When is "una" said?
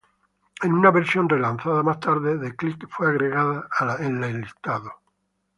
0.73-0.89